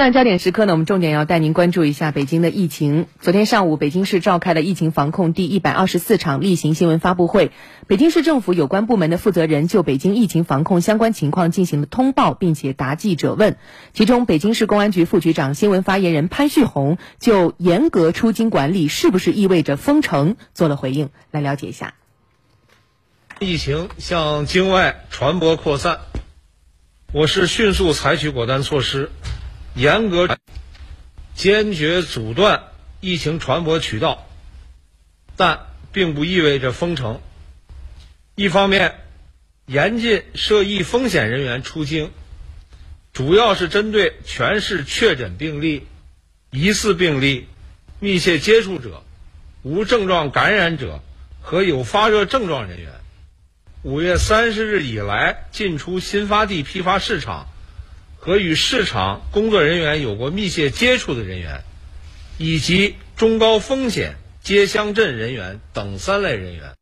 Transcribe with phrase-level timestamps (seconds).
[0.00, 3.06] 那焦点时刻呢，我们重点要带您关注一下北京的疫情。
[3.20, 7.52] 昨天上午，北京市召开了疫情防控第一百二十四场例行新闻发布会，
[7.86, 13.58] 北京市政府有关部门的负责人就北京疫情防控相关情况进行了通报，并且答记者问。
[13.92, 21.92] 其中，北京市公安局副局长、新闻发言人潘旭红就严格出京管理是不是意味着封城做了回应，来了解一下。
[23.38, 25.98] 疫情向境外传播扩散，
[27.12, 29.10] 我市迅速采取果断措施。
[29.80, 30.36] 严格、
[31.34, 32.64] 坚决阻断
[33.00, 34.28] 疫情传播渠道，
[35.36, 37.22] 但并不意味着封城。
[38.34, 39.00] 一方面，
[39.64, 42.10] 严禁涉疫风险人员出京，
[43.14, 45.86] 主要是针对全市确诊病例、
[46.50, 47.48] 疑似病例、
[48.00, 49.02] 密切接触者、
[49.62, 51.00] 无症状感染者
[51.40, 52.92] 和有发热症状人员。
[53.82, 57.48] 五月三十日以来进出新发地批发市场。
[58.22, 61.62] 和与市场工作人员有过密切接触的人员，
[62.36, 66.74] 以及中高风险街乡镇人员等三类人员。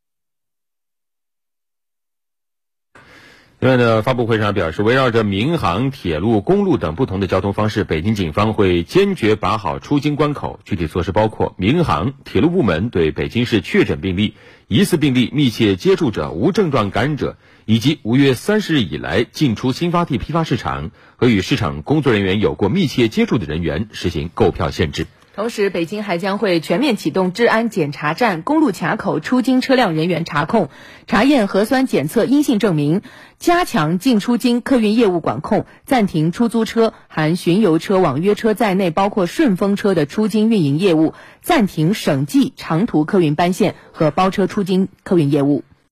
[3.60, 10.60] 另外呢，发布会上表示，围绕着民航、铁路、公路等不同的交通方式，北京警方会坚决把好出京关口。
[10.64, 14.34] 具体措施包括：民航、铁路部门对北京市确诊病例、
[14.68, 25.08] 疑似病例、密切接触者、无症状感染者以及五月三十日以来进出新发地批发市场和与市场工作人员有过密切接触的人员实行购票限制。
[25.38, 30.68] 同时，北京还将会全面启动治安检查站、公路卡口出京车辆人员查控、
[31.06, 33.02] 查验核酸检测阴性证明，
[33.38, 45.62] 加强进出京客运业务管控，暂停出租车（含巡游车、网约车在内，包括顺风车）的出京运营业务，暂停省际长途客运班线和包车出京客运业务。